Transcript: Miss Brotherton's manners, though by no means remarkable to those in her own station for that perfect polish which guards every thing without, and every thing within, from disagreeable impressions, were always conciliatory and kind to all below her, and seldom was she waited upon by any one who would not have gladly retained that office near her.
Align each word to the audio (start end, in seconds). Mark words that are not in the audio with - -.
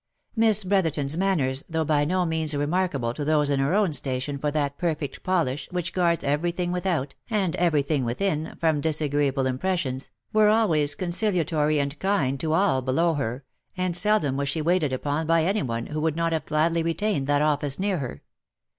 Miss 0.35 0.63
Brotherton's 0.63 1.15
manners, 1.15 1.63
though 1.69 1.85
by 1.85 2.05
no 2.05 2.25
means 2.25 2.55
remarkable 2.57 3.13
to 3.13 3.23
those 3.23 3.51
in 3.51 3.59
her 3.59 3.75
own 3.75 3.93
station 3.93 4.39
for 4.39 4.49
that 4.49 4.79
perfect 4.79 5.21
polish 5.21 5.67
which 5.69 5.93
guards 5.93 6.23
every 6.23 6.49
thing 6.51 6.71
without, 6.71 7.13
and 7.29 7.55
every 7.57 7.83
thing 7.83 8.03
within, 8.03 8.55
from 8.59 8.81
disagreeable 8.81 9.45
impressions, 9.45 10.09
were 10.33 10.49
always 10.49 10.95
conciliatory 10.95 11.77
and 11.79 11.99
kind 11.99 12.39
to 12.39 12.53
all 12.53 12.81
below 12.81 13.13
her, 13.13 13.45
and 13.77 13.95
seldom 13.95 14.37
was 14.37 14.49
she 14.49 14.59
waited 14.59 14.91
upon 14.91 15.27
by 15.27 15.43
any 15.45 15.61
one 15.61 15.85
who 15.85 16.01
would 16.01 16.15
not 16.15 16.33
have 16.33 16.47
gladly 16.47 16.81
retained 16.81 17.27
that 17.27 17.43
office 17.43 17.77
near 17.77 17.99
her. 17.99 18.23